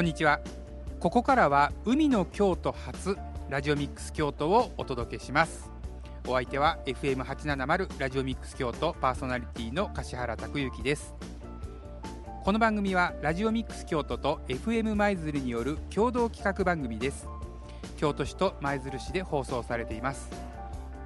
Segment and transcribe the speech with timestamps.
[0.00, 0.40] こんにちは。
[0.98, 3.18] ここからは海の京都初
[3.50, 5.70] ラジオミックス京都をお届けします。
[6.26, 11.14] お相手は FM870 ラジオミックス京都パーソナリティの柏原拓之です。
[12.44, 17.28] この番組はラジオミックス京都と FM 舞鶴による共同企画番組です。
[17.98, 20.30] 京都市と舞鶴市で放送されています。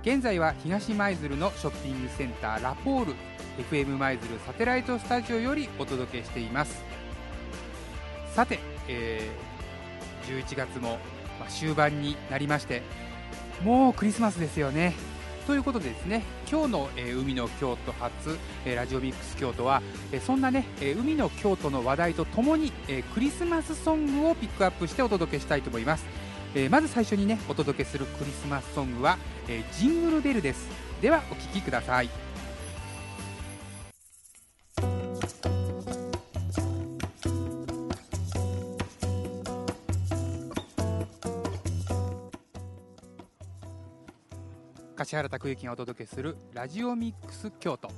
[0.03, 3.15] 現在は東舞鶴のショッピングセンターラポール
[3.59, 6.94] FM 舞鶴サテライトスタジオよりお届けしています。
[8.35, 10.99] さて、えー、11月も
[11.49, 12.83] 終盤になりまして
[13.63, 14.95] もうクリスマスですよね。
[15.47, 26.07] ということでですね今日の、えー、海の京都初、えー、ラジオミックス京都は、えー、そんなね、え海の京都の話題とともに、えクリスマスソングをピックアップしてお届けしたいと思います、
[26.55, 30.67] えまず最初にねお届けするクリスマスソングは、えジングルベルです。
[31.03, 32.09] ではお聴きください。
[44.97, 47.89] 柏原拓之がお届けするラジオミックス京都。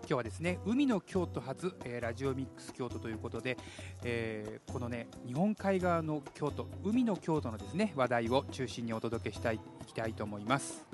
[0.00, 3.56] 今日はですね海の京都発、えー、ラジオミックス京都ということで、
[4.02, 10.84] えー、このね日本海側の京都海の京都のですね話題を中心にお届けしたいいきたいと思います。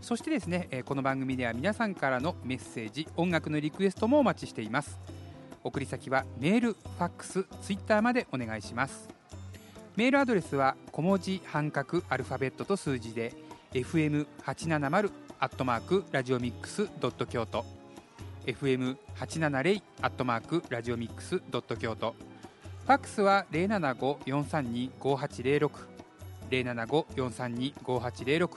[0.00, 5.00] そしてですね、えー、この番組では皆さんからのメッセージ音楽のリクエストもお待ちしています。
[5.64, 9.08] 送り先はメールファックスツイッターまでお願いします。
[9.94, 13.34] メールアドレスは小文字半角アルファベットと数字で
[13.72, 17.64] FM870 アットマークラジオミックスドット京都
[18.46, 22.14] FM870 アットマークラジオミックスドット京都
[22.84, 25.70] ファックスは075-432-5806
[26.50, 28.48] 075-432-5806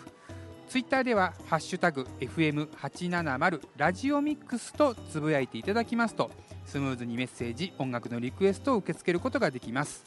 [0.67, 6.29] ツイッターでは「ハッシュタグ #FM870 ラジオミックス」とつぶやいていただきますと
[6.65, 10.03] スムーズにメッセージ音楽のリクエストを受け付けることができます。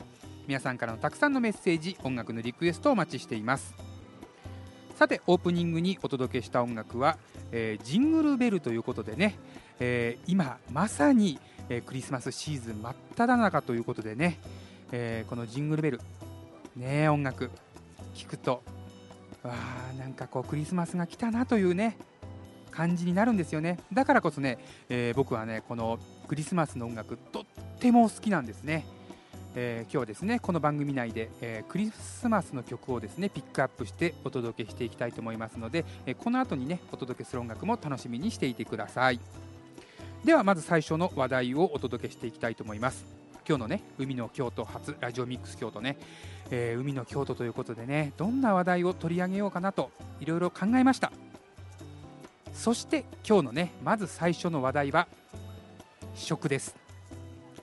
[0.48, 3.74] 皆さんからのたくさんのメッセージ音楽のリクエストをお待ちしています。
[4.98, 7.18] さてオープニングにお届けした音楽は、
[7.52, 9.38] えー、ジングルベルということでね、
[9.78, 11.38] えー、今まさに、
[11.68, 14.40] えー、クリスマスシーズン真っ只中ということでね、
[14.90, 16.00] えこのジングルベル
[16.74, 17.52] ね音楽
[18.12, 18.64] 聴くと
[19.44, 21.96] わあなんかこうクリスマスが来たなというね
[22.72, 23.78] 感じになるんですよね。
[23.92, 27.44] だからこそね、え僕はねこのクリスマスの音楽とっ
[27.78, 28.84] ても好きなんですね。
[29.60, 39.18] えー、今日はですねこの番組内で、えー、クリスマスの曲をですねピックアップしてお届けしていきたいと思いますので、えー、この後にねお届けする音楽も楽しみにしていてください。
[40.24, 43.04] ではまず最初の話題をお届けしていきたいと思います。
[43.48, 45.96] 今日のね海の京都初ラジオミックス京都ね、
[46.52, 51.10] え海の京都ということでねどんな話題を取り上げようかなといろいろ考えました。
[52.52, 55.08] そして今日のねまず最初の話題は
[56.14, 56.87] 食です。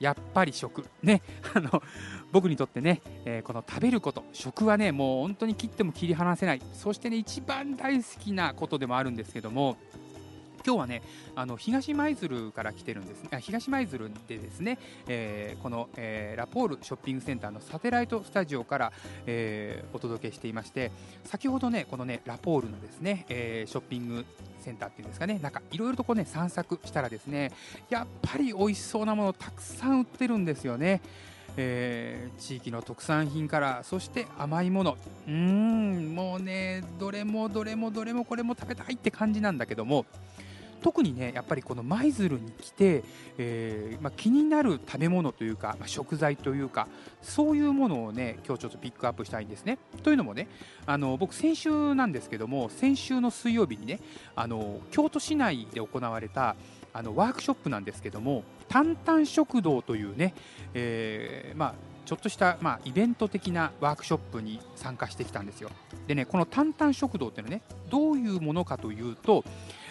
[0.00, 0.84] やっぱり食。
[1.02, 1.22] ね
[1.54, 1.82] あの
[2.32, 4.24] 僕にとってね、えー、この食べること。
[4.32, 6.62] 食はねもう本当に切っても切り離せない。
[6.72, 9.76] そしてね一番大好きなことでもあるんですけども
[10.66, 11.02] 今日はね
[11.36, 18.92] あの東舞鶴から来てるんですね東舞鶴でですね、えー、この、えー、ラポールショッピングセンターのサテライトスタジオから、
[19.26, 20.90] えー、お届けしていまして
[21.24, 24.24] 先ほどねこのねラポールのですね、えショッピング
[24.60, 27.52] センターっていうんですかねなんかいろいろとこうね散策したらですね
[27.88, 31.00] やっぱり美味しそうなものたくさん売ってるんですよね。
[31.58, 40.04] えー、地域の特産品からそして甘いものうんもうねどれもどれもどれもこれも食べたいって感じなんだけども
[40.86, 43.02] 特にねやっぱりこの舞鶴に来て、
[43.38, 46.86] えー、まあ、気になる食べ物というか、まあ、食材というか
[47.22, 49.78] そういうものをね今日ちょっとピックアップしたいんですね。
[50.04, 50.46] というのもね
[50.86, 53.98] あの僕先週なんですけども先週の水曜日にね
[54.36, 56.54] あの京都市内で行われた
[56.92, 60.34] あのワークショップなんですけども「タンタン食堂」というね、
[60.72, 61.74] えー、まあ
[62.06, 65.70] ちょっとした、まあ、イベント的なワークショップに参加してきたんですよ。
[66.06, 69.44] でね、このタンタン食堂っていうのはね、どういうものかというと、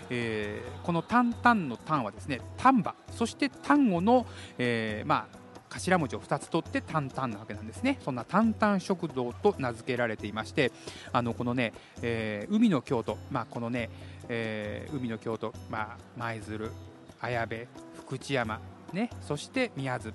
[0.09, 4.25] えー、このタンタンのタンはですね丹波そして丹後の、
[4.57, 7.99] えー、まあ頭文字を2つ取ってタンタンなわけなんですね。
[8.03, 10.71] そんなタンタン食堂と名付けられていまして
[11.11, 13.89] あのこのね、えー、海の京都、まあ、このね、
[14.29, 16.71] えー、海の京都、まあ、舞鶴
[17.19, 17.67] 綾部
[17.97, 18.61] 福知山、
[18.93, 20.13] ね、そして宮津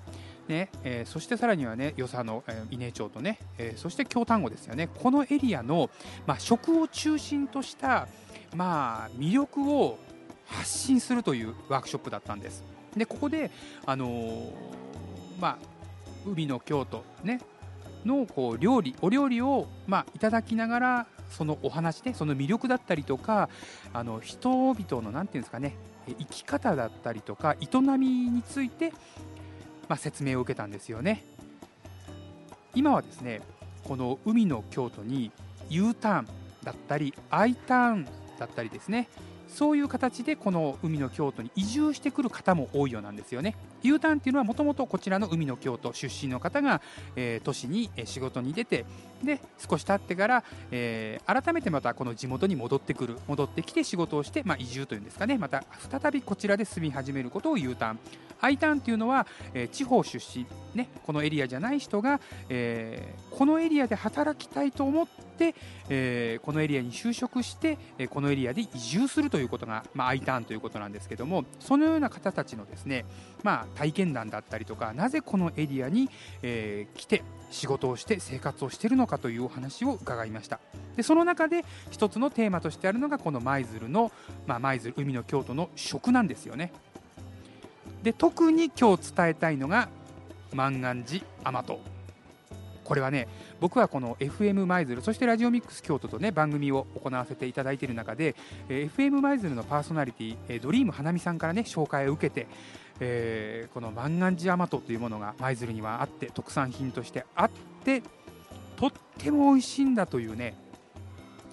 [0.48, 4.88] ねえー、そしてさらにはね与謝野、えー、伊根町とね、えー、そして京丹後ですよね。
[4.88, 5.90] このエリアの、
[6.26, 8.08] まあ、食を中心とした、
[8.54, 9.98] まあ、魅力を
[10.46, 12.64] 発信するというワークショップだったんです。
[12.96, 13.50] でここで、
[13.86, 14.52] あのー、
[15.40, 15.58] まあ、
[16.26, 17.40] 海の京都、ね、
[18.04, 23.48] のこう料理お料理を、まあ、いただきながらそのお話ねその魅力だったりとか
[23.92, 25.76] あの人々の何て言うんですかね
[26.06, 28.92] 生き方だったりとか営みについて、
[29.88, 31.24] まあ、説明を受けたんですよね。
[32.74, 33.40] 今はですね
[33.84, 35.30] この海の京都に
[35.68, 36.28] U ターン
[36.62, 38.06] だったり I ターン
[38.40, 39.08] だったりですね
[39.46, 43.56] そういう形でこの海の京都に移住してくる方も多いようなんですよね。
[43.82, 46.80] U ターンっていうのはもともとこちらの海の京都出身の方が、
[47.16, 48.84] えー、都市に仕事に出て
[49.22, 57.98] で少し経ってから、えー、改めてまたこの地元に戻ってくる戻ってきて仕事をして、まあ、移住というんですかねまた再びこちらで住み始めることを U ターン
[58.40, 65.54] I ターンっていうのは、えー、地方出身、ね、このエリアじゃない人が、えー、このエリアで働きたいと思って、
[65.88, 73.04] えー、このエリアに就職して、えこのエリアで移住するということが、まあ、I ターンということなんですけどもそのような方たちのですね、
[73.42, 76.08] まあ、体験談だったりとかなぜこのエリアに、
[76.42, 80.60] え来て仕事をして生活をしているのかというお話を伺いました。
[80.96, 84.12] でその中で一つのテーマとしてあるのがこの舞鶴の、
[84.46, 86.72] まあ、舞鶴海の京都の食なんですよね。
[88.02, 89.88] で特に今日伝えたいのが
[90.54, 91.80] 万願寺甘党
[92.84, 93.28] これはね
[93.60, 98.34] 僕はこの FM 舞鶴そしてラジオミックス京都とね番組を行わせていただいている中で、
[98.68, 102.48] え FM 舞鶴のパーソナリティ、えドリーム花見さんからね紹介を受けて、
[103.00, 107.50] えー、この万願寺甘党というものが舞鶴にはあって特産品としてあっ
[107.84, 108.02] て
[108.76, 110.54] とっても美味しいんだというね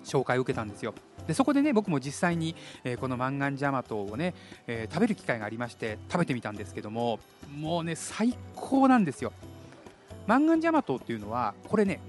[0.03, 0.93] 紹介を受けたんですよ。
[1.27, 2.55] でそこでね僕も実際に、
[2.85, 4.33] えー、この万願寺甘党をね、
[4.65, 7.19] えー、食べる機会がありまして食べてみたんですけども
[7.57, 9.33] もうね最高なんですよ。
[10.25, 11.99] 万願寺甘党っていうのはこれね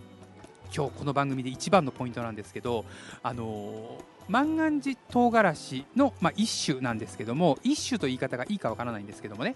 [0.74, 2.84] 今日この番組で一番のポイントなんですけど
[3.22, 3.98] あの
[4.28, 9.54] 万願寺唐辛子の、まあ、一種なんですけども一種と言い方がいいかわからないんですけどもね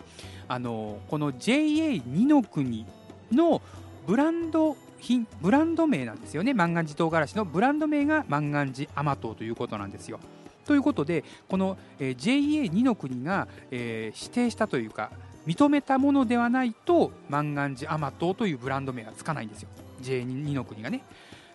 [0.48, 2.86] あのこの JA2 の国
[3.30, 3.62] の
[4.06, 10.20] ブランド品ブランド名なんですよね万願寺唐辛子のブランド名が万願寺甘党ということなんですよ。
[10.64, 15.10] ということでこの、えー、JA2 の国が、えー、指定したというか
[15.44, 19.68] 認めたものではないと万願寺甘党というブランド名がつかないんですよ
[20.02, 21.02] JA2 の国がね。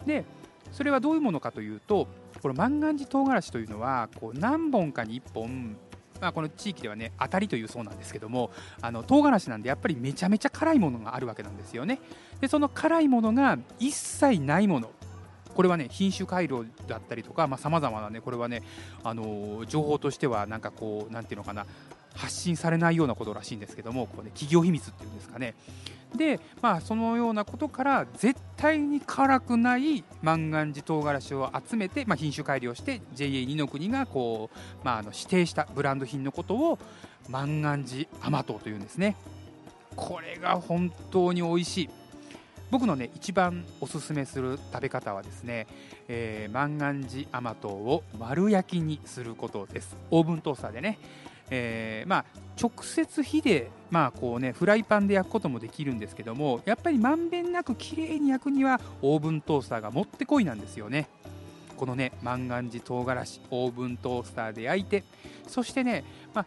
[0.05, 0.25] で
[0.73, 2.07] それはどういうものかというと
[2.41, 5.77] この万願寺唐辛子というのはこう何本かに1本
[6.21, 8.49] まあ、この地域ではね当たりというそうなんですけども
[8.81, 11.99] あの唐辛子なんでやっぱりめちゃめちゃ辛いものがあるわけなんですよね。
[12.41, 14.91] でその辛いものが一切ないもの。
[15.53, 18.61] これはね品種改良だったりとかさまざ、まなねこれはね
[19.03, 21.65] あの情報としてはなんかこうなんていうのかな
[22.17, 25.55] 発信されないようなことらしいんですけどもこう、ね、企業秘密っていうんですかね。
[26.15, 36.79] で、まあ、そのようなことから絶対に辛くない万願寺唐辛子を集めて、まあ、品種改良して JA2 の国がこう、まあ、あの指定したブランド品のことを
[37.29, 39.15] 万願寺甘党というんですね。
[39.95, 41.89] これが本当に美味しい。
[42.69, 45.67] 僕のね一番おすすめする食べ方はですね、
[46.09, 49.95] えー、万願寺甘党を丸焼きにすることです。
[50.11, 50.99] オーブントースターでね
[51.49, 52.25] えー、まあ、
[52.61, 61.07] 直接火で、まあこうね、フライパンで焼くこともできるんですけどもやっぱりまんべんなく綺麗に焼くにはオーブントースターがもってこいなんですよね。
[61.77, 65.03] このね万願寺唐辛子オーブントースターで焼いて
[65.47, 66.03] そしてね、
[66.33, 66.45] まあ、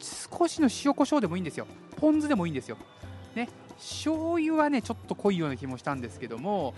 [0.00, 1.66] 少しの塩コショウでもいいんですよ。
[1.96, 2.76] ポン酢でもいいんですよ。
[3.34, 3.48] ね
[3.78, 6.74] 醤油はねちょっと濃いような気もしたんですけども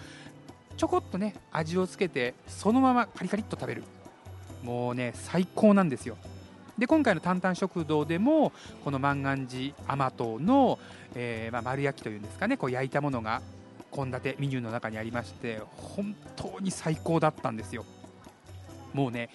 [0.76, 3.84] ちょこっとね味をつけてそのままカリカリっと食べる。
[4.62, 6.16] もうね最高なんですよ。
[6.78, 8.52] で今回の「タンタン食堂」でも
[8.84, 10.78] この万願寺甘党の、
[11.14, 13.42] えー、まあ、丸焼きというんですかねこう焼いたものが
[13.92, 17.84] 献立メニューの中にありまして本当に最高だったんですよ。
[18.94, 19.30] もうね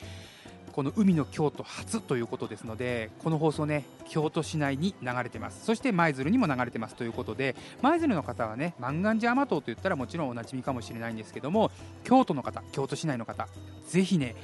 [0.72, 5.66] この海の京都初ということですのでこの放送ね京都市内に流れてます。
[5.66, 11.72] そして舞鶴にも流れてますということで舞鶴の方はね万願寺甘党といったらもちろんおなじみかもしれないんですけども
[12.04, 13.48] 京都の方京都市内の方
[13.88, 14.36] ぜひね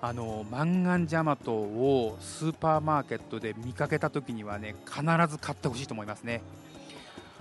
[0.00, 6.42] あのマンガンジャマトをスーパーマーケットで見かけた時にはね必ず買ってほしいと思いますね。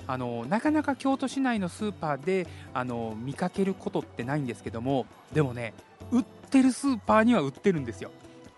[0.07, 5.73] あのなかなか京都市内のスーパーであの見かけることってないんですけどもでもね
[6.11, 8.11] 売ってるスーパーには売ってるんですよ。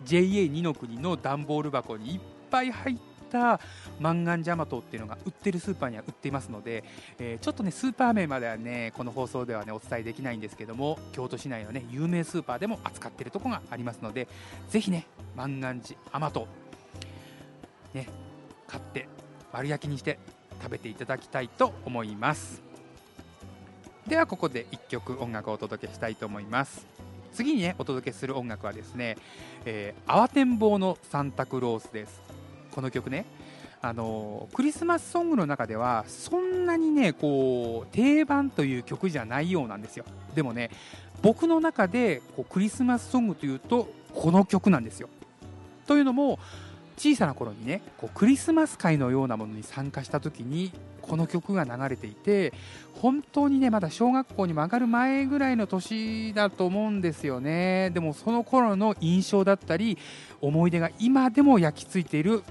[0.06, 2.98] JA2 の国の段ボール箱にいっぱい入っ
[3.29, 3.59] た
[4.00, 6.83] マンガンジャマトっていうのが売ってるスーパーには売っていますので、
[7.19, 14.27] えー、ちょっとねスーパー名まではねこの放送ではねお伝えできないんですけども京都市内のね有名スーパーでも扱ってるとこがありますので
[14.69, 15.05] ぜひね
[15.36, 16.48] マンガンジアマト
[17.93, 18.07] ね
[18.67, 19.07] 買って
[19.53, 20.19] 丸焼きにして
[20.62, 22.62] 食べていただきたいと思います。
[24.07, 26.86] ではここで1曲音楽をお届けしたいと思います。
[27.33, 29.17] 次にねお届けする音楽はですね、
[29.65, 32.28] えー、慌てんぼうのサンタクロースです。
[32.79, 33.25] この曲ね。
[33.81, 40.05] あのクリスマスソングの中ではそんなにねこう定番という曲じゃないようなんですよ。
[40.33, 40.69] でもね
[41.21, 45.09] 僕の中でこうクリスマスソングというとこの曲なんですよ。
[45.88, 46.39] というのも
[46.98, 50.71] 小さな頃にねこうクリスマス会のようなものに参加した時に
[51.01, 52.53] この曲が流れていて
[53.01, 57.89] 本当にねまだ小学校にも上がる前ぐらいの年だと思うんですよね。
[57.89, 59.98] でもその頃の印象だったり
[60.39, 62.43] 思い出が今でも焼き付いている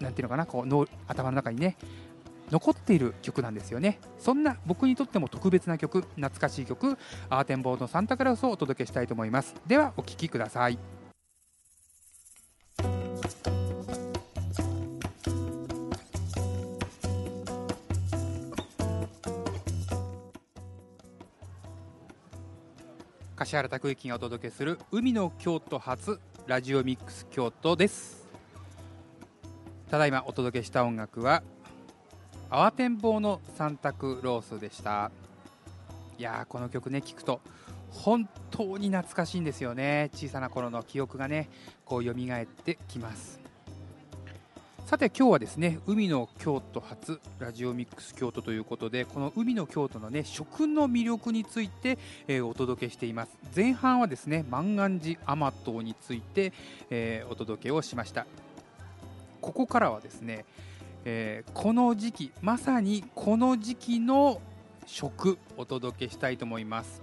[0.00, 1.76] なんていうのかなこうの頭の中にね
[2.50, 3.98] 残っている曲なんですよね。
[4.18, 6.96] そんな僕にとっても特別な曲懐かしい曲
[7.28, 9.54] アーテンボードサンタクラウスをお届けしたいと思います。
[9.66, 10.78] ではお聴きください。
[23.36, 28.25] 柏原拓之がお届けする海の京都発ラジオミックス京都です。
[29.90, 31.42] ただいまお届けした音楽は
[32.50, 35.10] 慌てんぼうのサンタクロースでした。
[36.18, 37.40] いやこの曲ね聴くと
[37.90, 40.10] 本当に懐かしいんですよね。
[40.12, 41.48] 小さな頃の記憶がね
[41.84, 43.40] こう蘇ってきます。
[44.86, 53.36] さて今日はですね海の京都初ラジオミックス京都ということでこの海の京都のね食の魅力について、えー、お届けしています。
[53.54, 56.52] 前半はですね万願寺甘党について、
[56.90, 58.26] えー、お届けをしました。
[59.40, 60.44] ここからはですね、
[61.04, 64.40] えー、この時期まさにこの時期の
[64.86, 67.02] 食お届けしたいと思います。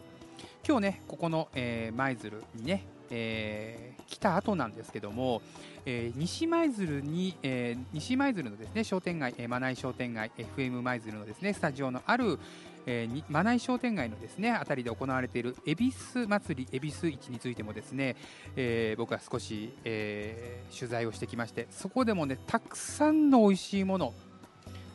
[0.66, 5.42] 今日ねここの舞鶴、にね、えー、来た後なんですけども、
[5.86, 12.40] えー、西舞鶴に、えー、西舞鶴のですね商店街、えー、真内商店街 FM 舞鶴のですねスタジオのある、
[12.86, 18.16] えー、真内商店街のですねあたりで行われている恵比寿祭り恵比寿市についてもですね、
[18.56, 24.14] えー、僕は少し、えー、取材をしてきましてそこでもねたくさんの美味しいもの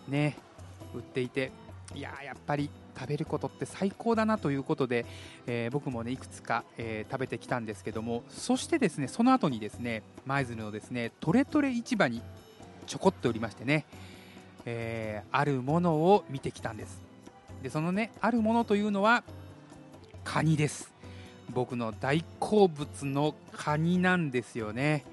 [0.09, 0.37] ね
[0.95, 1.51] 売っていて
[1.95, 5.07] いややっぱり食べることって最高だなということで、
[5.47, 12.21] えー、僕もねいくつか、えー、食べてきたんですけどもそしてですねその後にですね舞鶴のですねトレトレ市場に
[12.87, 13.87] ちょこっとおりましてね、
[14.67, 17.08] えー、あるものを見てきたんです。
[17.63, 19.25] でそのねあるものというのは
[20.25, 20.93] カニです。
[21.51, 25.05] 僕の大好物のカニなんですよね。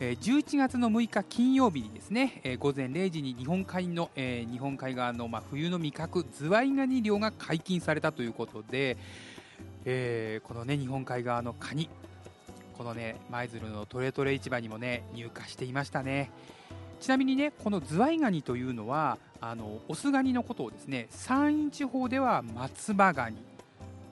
[0.00, 8.96] 11月の6日金曜日にですね午前0時に日本海の日本海側のま冬の味覚ズワイガニ漁が解禁されたということで、
[9.84, 11.90] えー、このね日本海側のカニ
[12.78, 16.30] このね舞鶴のトレトレ市場にもね入荷していましたね。
[16.98, 23.36] ちなみにねこのズワイガニというのはあのオスガニのことをですね山陰地方では松葉ガニ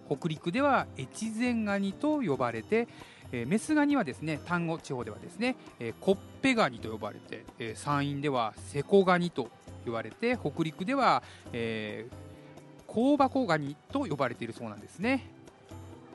[0.08, 2.88] 北陸では越前ガニと呼ばれて、
[3.30, 9.50] えー、メスガニはですね丹後地方ではですね、えー、コッペガニと呼ばれて、えー、山陰ではセコガニと
[9.84, 15.30] 言われて北陸では、えー、香箱ガニと呼ばれているそうなんですね。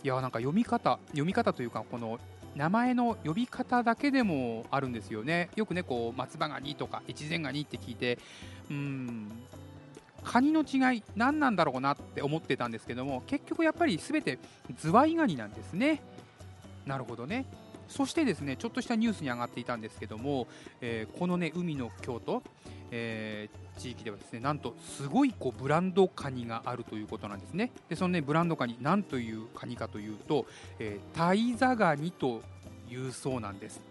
[0.03, 2.19] いやなんか読み方読み方というかこの
[2.55, 5.49] 名前の呼び方だけでもあるんですよね。
[5.55, 8.19] よくねこう松葉ガニとか越前ガニって聞いて
[8.69, 9.31] うん
[10.23, 14.39] カニの違い何なんだろうなって思ってたんですけども結局やっぱり全て
[14.79, 16.01] ズワイガニなんですね。
[16.85, 17.45] なるほどね。
[17.87, 20.47] そしてですねちょっとしたニュースに上がっていたんですけども、
[20.81, 22.41] えー、このね海の京都、
[22.91, 27.71] えー、地域ではですねなんとすごいこうブランドカニがあるということなんですね。
[27.89, 30.45] でそのねブランドカニ何というカニかというと、
[30.79, 32.41] えー、タイザガニと
[32.89, 33.81] いうそうなんです。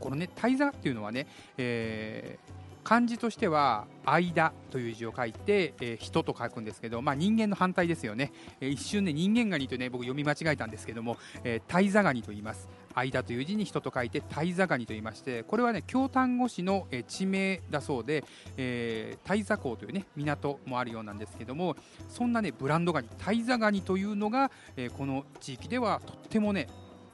[0.00, 1.26] このねタイザっていうのはね、
[1.56, 12.68] えー漢字としては「間」という字を書いて「えー、人」と書くんですけど、まあ、人間の反対ですよね、えー、一瞬ね人間ガニとね僕読み間違えたんですけども「えー、タイザガニ」と言います。
[12.96, 18.24] 間という字に人と書いてタイザガニと言いましてこれはね京丹後市の、え、地名だそうで、
[18.56, 21.76] えー、タイザ港というね港もあるようなんですけども
[22.08, 26.68] そんなねブランドガニタイザガニというのが、えー、この地域ではとってもね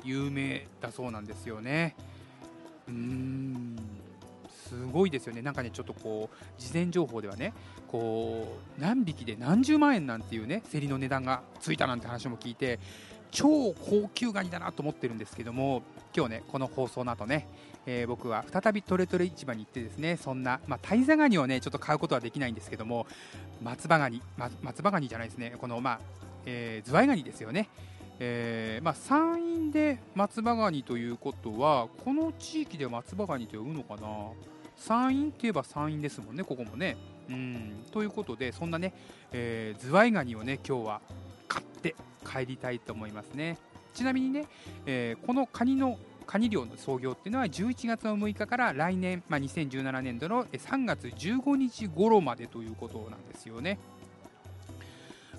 [0.04, 1.94] 有名だそうなんですよね。
[2.88, 3.76] うーん。
[4.72, 7.52] すごいですよね、なんかね、ちょっとこう、事前情報ではね、
[7.88, 12.80] こう、何匹で何十万円なんていうね、競りの値段がついたなんて話も聞いて、
[13.32, 15.82] 超高級ガニだなと思ってるんですけども、
[16.16, 17.48] 今日ね、この放送の後ね、
[17.86, 23.06] えー、僕は再びトレトレ市場に行ってですね、そんな、まあ、タイザガニをね、ちょっと買うことはできないんですけども、
[23.62, 26.00] 松葉ガニ、ま、松葉ガニじゃないですね、この、まあ、
[26.46, 27.68] えー、ズワイガニですよね。
[28.24, 34.02] えーまあ、山陰で松葉ガニということはこの地域で松葉ガニと呼ぶのかな？
[34.76, 36.96] 山陰って言えば山陰ですもんね、ここもね。
[37.30, 38.92] うんということで、そんなね、
[39.32, 41.00] えー、ズワイガニをね、今日は
[41.52, 41.94] 買って
[42.24, 43.58] 帰りたいと思いますね。
[43.92, 44.46] ちなみにね、
[44.86, 53.78] えー、このカニのカニ漁の創業っていうのは11月の6日から来年、まあ、2017年度の3月15日頃までということなんですよね。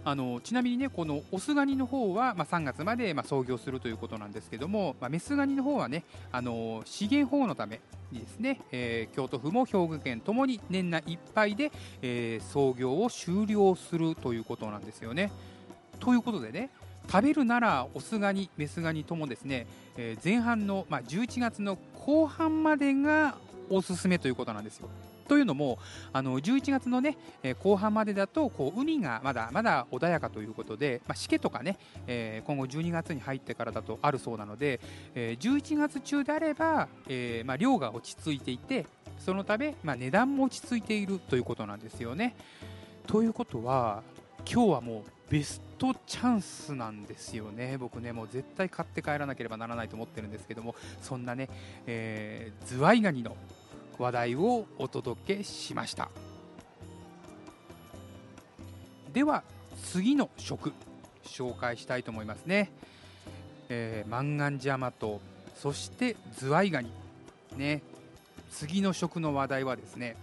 [0.06, 7.80] あのちなみにねこのオスガニの方は、まあ、3月まで、まあ、創業するということなんですけども、まあ、メスガニの方はねあの資源保護のため
[8.12, 15.32] にですね、えー、京都府も兵庫県ともに年内いっぱいで、えー、創業を終了するということなんですよね。
[16.04, 16.70] ということでね
[17.10, 19.68] 食べるならオスガニメスガニともですね、
[19.98, 23.36] えー、前半の、まあ、11月の後半までが
[23.70, 24.90] おすすめということなんですよ。
[25.30, 25.80] というのも
[26.12, 34.82] あの11月の、ねえ、後半までだとこう海がまだまだ穏やかということで、まあ、しけとかね、えー、今後12月に入ってからだとあるそうなので、
[35.16, 38.86] えー、11月中であれば、えーまあ、量が落ち着いていて
[39.18, 42.36] そのため、まあ、値段も落ち着いているということなんですよね。
[43.08, 44.04] ということは
[44.46, 51.50] 今日はもうベストチャンスなんですよね、僕ね、もう絶対買って帰らなければならないと思ってるんですけども、そんなね、
[51.86, 53.36] えー、ズワイガニの
[54.00, 56.10] 話題をお届けしました。
[59.12, 59.44] では
[59.92, 60.72] 次の食
[61.26, 62.72] 紹介したいと思いますね、
[63.68, 65.20] えー、マンガンジャマト
[65.58, 66.90] そしてズワイガニ。
[67.58, 67.82] ね
[68.52, 70.16] 次の食の話題はですね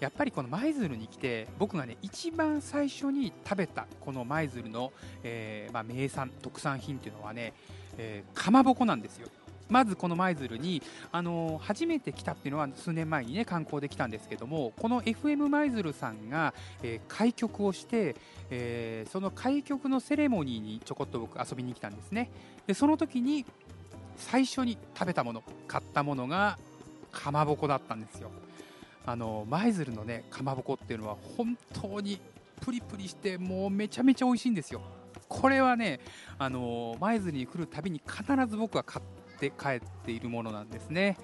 [0.00, 4.92] やっぱりこの舞鶴に来て僕がね一番最初に食べたこの舞鶴の、
[5.24, 7.52] えー、まあ、名産特産品っていうのはね、
[7.96, 9.28] えー、かまぼこなんですよ。
[9.68, 18.16] まずこの舞鶴に、あの初めて来たっていうのは数年前にね観光で来たんですけどもこの FM 舞鶴さんが、えー、開局をして、
[18.50, 22.30] えー、その開局のセレモニーにちょこっと僕遊びに来たんですね。
[22.66, 23.44] でその時に
[24.16, 26.58] 最初に食べたもの買ったものが
[27.12, 28.30] かまぼこだったんですよ。
[29.08, 32.20] あの舞鶴のねかまぼこっていうのは本当に
[32.60, 34.82] プリプリしてもうめちゃめちゃ美味しいんですよ
[35.28, 36.00] これはね
[36.38, 41.16] あの舞鶴に来るたびに必ず僕は買って帰っているものなんですね。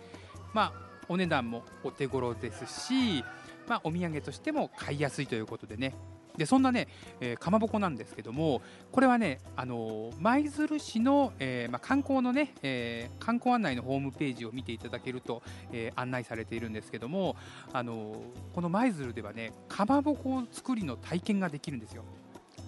[0.54, 0.72] まあ、
[1.08, 3.24] お値段もお手頃ですし、
[3.68, 5.94] まあ、お土産としても買いやすいということでね
[6.36, 6.88] でそんなね、
[7.20, 10.10] えー、かまぼこなんですけどもこれはね舞、あの
[10.50, 17.36] 鶴市の、えー、まあ、観光のね、えー、観光案内のホームページを見ていただけると、え案内されているんですけども、
[17.72, 18.16] あの
[18.52, 22.04] この舞鶴ではねかまぼこ作りの体験ができるんですよ。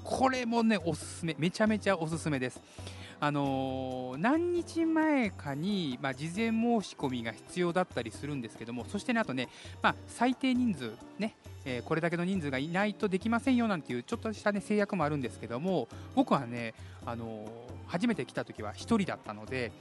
[0.05, 1.35] これもねおすすめ。
[1.39, 2.61] めちゃめちゃおすすめです。
[3.19, 9.49] あのー、何日前かに、まあ、事前申し込みが必要だったりするんですけどもそしてねあとね、
[9.81, 11.35] まあ、最低人数ね、
[11.69, 16.75] えー、これだけの人数がいないとできませんよなんていうちょっとした、ね、制約もあるんですけども僕はね、
[17.05, 17.45] あの、
[17.89, 19.73] 初めて来た時は1人だったので、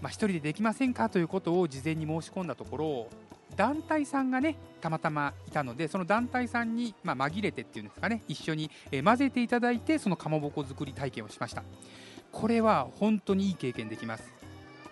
[0.00, 3.08] まあ、1人でできませんかということを事前に申し込んだところ
[3.56, 11.62] 団体さんがねたまたまいたのでその団体さんに、まあ、紛れてっていうんですかね一緒に、え混ぜていただいてそのかまぼこ作り体験をしました。
[12.30, 14.32] これは本当にいい経験できます。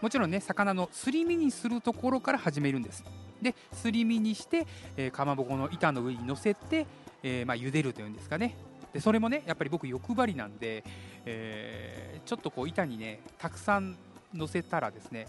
[0.00, 3.04] もちろんね魚のすり身にするところから始めるんです。
[3.42, 6.86] ですり身にして、えー、かまぼこの板の上に乗せて、
[7.22, 8.54] えー、まあ、茹でるというんですかね。
[8.92, 10.82] でそれもねやっぱり僕欲張りなんで、
[11.26, 13.96] えー、ちょっとこう板にねたくさん
[14.34, 15.26] 乗せたらですね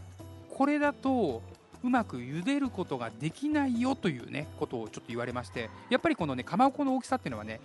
[0.50, 1.42] これだと
[1.84, 7.60] うまく茹でることができないよというねことをちょっと言われましてやっぱりこのねかまぼこの大きさっていうのはね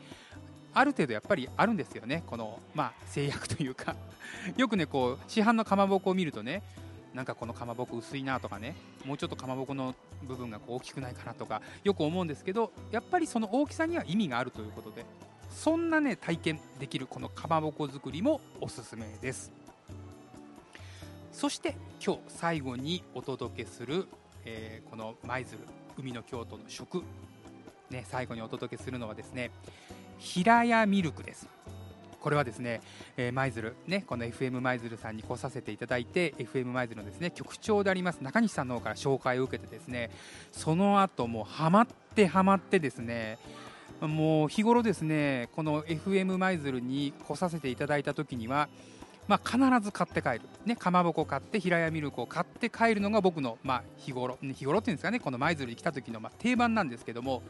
[0.75, 2.23] ある程度やっぱりあるんですよね。
[2.27, 3.95] この、まあ、制約というか。
[4.57, 6.63] よくねこう市販のかまぼこを見るとね
[7.15, 8.75] なんかこのかまぼこ薄いなとかね
[9.05, 9.95] もうちょっとかまぼこの
[10.27, 15.05] 部分がこう大きくないかなとかよく思うんですけどやっぱりその大きさには意味があるということで
[15.51, 19.53] そんなね体験できるこのかまぼこ作りもおすすめです。
[21.33, 24.07] そして今日最後にお届けする、
[24.45, 25.59] えー、この舞鶴
[25.99, 27.03] 海の京都の食
[27.91, 29.51] ね最後にお届けするのはですね
[30.19, 31.49] 平屋ミルクです。
[32.23, 32.81] これはですね、
[33.17, 40.11] えー、舞鶴ねこの FM 舞鶴さんに来させていただいて FM 舞鶴のですね局長であります中西さんの方から紹介を受けてですね
[40.53, 43.39] その後もうハマってハマってですね
[44.01, 48.69] もう日頃ですねこの FM 舞鶴に来させていただいた時には
[49.33, 57.43] まあ、必ず買って帰る、ね、かまぼこ買って平屋ミルクを買って帰るのが僕の、まあ、日頃日頃っていうんですかねこの舞鶴に来た時の、まあ、定番なんですけども。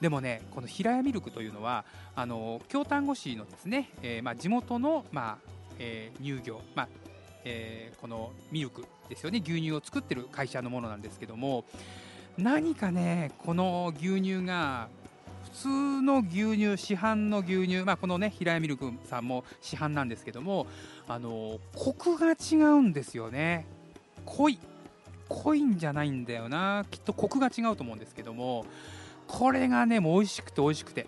[0.00, 6.88] でもねこの平屋ミルクというのはあの京丹後市のですね、えー、まあ、地元の、まあえー、乳業、まあ
[7.44, 11.64] えー、このミルクですよね牛乳を作ってる会社のものなんですけども
[12.36, 14.88] 何かねこの牛乳が
[15.62, 20.66] 通の牛乳市販の牛乳、まあ、このね平屋ミルクさんも市販なんですけども
[21.08, 23.66] あのコクが違うんですよね。
[24.24, 24.58] 濃い
[25.28, 26.86] 濃いんじゃないんだよな。
[26.90, 28.66] きっとコクが違うと思うんですけども
[29.26, 31.06] これがねもう美味しくて美味しくて。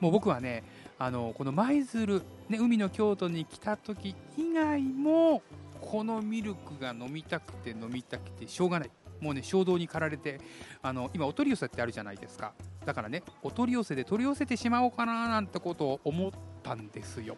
[0.00, 0.64] もう僕はね
[0.98, 5.42] あのこの舞鶴、ね、海の京都に来た時以外も
[5.80, 8.90] このミルクが飲みたくて飲みたくてしょうがない。
[9.20, 10.40] もうね衝動に駆られて
[10.82, 12.52] あの今お取り寄せってあるじゃないですか。
[12.84, 16.30] だからねお取り寄せで取り寄せてしまおうかななんてことを思っ
[16.62, 17.36] たんですよ。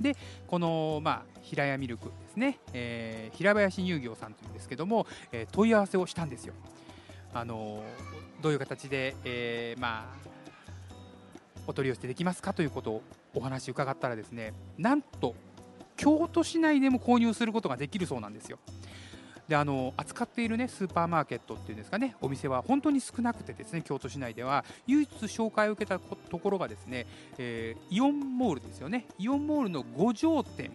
[0.00, 6.54] でこの、まあ、平屋ミルクですね、えー、平林乳業さんというんですけども、えー、問い合わせをしたんですよ。
[7.34, 7.82] あの
[8.40, 10.28] どういう形で、えー、まあ
[11.66, 13.02] お取り寄せできますかということを
[13.34, 15.34] お話伺ったらですねなんと
[15.96, 18.58] 京都市内でも購入することができるそうなんですよ。
[19.48, 27.06] であの扱っている、ね、スーパーマーケットっていうんですかねお店は本当に少なくてですね京都市内では唯一紹介を受けたところがですね、
[27.38, 29.06] えー、イオンモールですよね。
[29.18, 30.70] イオンモールの五条店。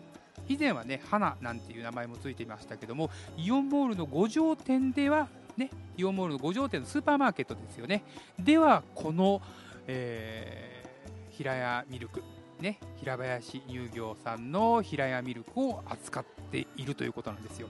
[0.49, 8.03] 以前はね花なんていう名前もついていましたけどもイオンモールの五条店ではねイオンモールの五条店のスーパーマーケットですよね。
[8.39, 9.41] ではこの、
[9.87, 12.23] えー、平屋ミルク
[12.59, 17.67] ね、平林乳業さんの平屋ミルクを扱っているということなんですよ。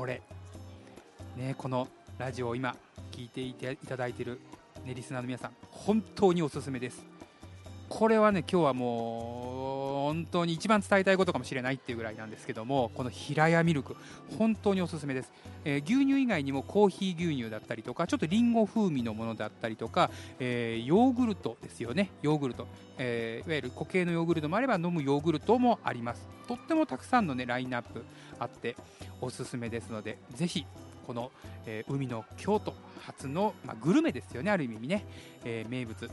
[0.00, 0.22] これ、
[1.36, 1.86] ね、この
[2.16, 2.74] ラジオを今
[3.12, 3.52] 聞いてい
[3.86, 4.40] ただいている、
[4.82, 7.04] ね、リスナーの皆さん本当におすすめです。
[7.86, 9.69] これはね今日はもう
[10.10, 13.94] 本当に一番伝えたいことかもしれないっていうぐらいなんですけどもこの平屋ミルク
[14.38, 15.32] 本当におすすめです、
[15.64, 22.10] えー、牛乳以外にもコーヒー牛乳だったりとかちょっとりんご風味のものだったりとか、えー、ヨーグルトですよね。
[22.22, 22.66] ヨーグルト、
[22.98, 26.28] えー、いわゆる固形のヨーグルトもあれば飲むヨーグルトもあります。
[26.48, 28.02] とってもたくさんのねラインナップ
[28.40, 28.74] あって
[29.20, 30.66] おすすめですのでぜひ
[31.06, 31.30] この、
[31.66, 35.04] えー、海の京都初の、まあ、グルメですよねある意味ね、
[35.44, 36.10] えー、名物。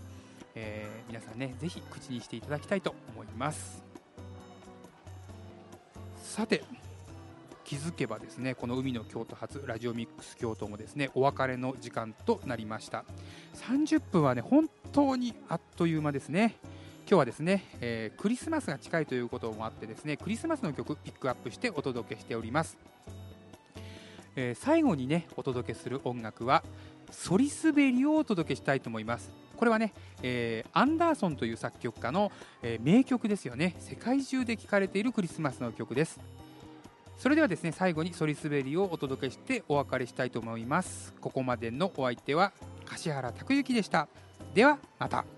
[0.60, 3.87] えー、皆さんねぜひ口にしていただきたいと思います。
[6.38, 6.62] さて
[7.63, 13.06] 気づけばですねこの海の京都発ラジオミックス京都もですねお別れの時間となりました。
[13.56, 16.54] 30分はね本当にあっという間ですね。
[17.08, 22.78] 今日はですね、えー、クリスマスが近いということもあってですねクリスマスの曲ピックアップしてお届けしております、
[24.36, 26.63] えー、最後にねお届けする音楽は
[27.10, 29.32] ソリスベリをお届けしたいと思います。
[29.58, 29.93] これはね、
[30.24, 33.76] えー、アンダーソンという作曲家の、えー、名曲ですよね。
[33.80, 36.20] 世界中で聴かれているクリスマスの曲です。
[37.17, 41.13] それではですね最後にソリスベリをお届けしてお別れしたいと思います。
[41.20, 42.54] ここまでのお相手は
[42.86, 44.08] 柏原拓之でした。
[44.54, 45.37] ではまた。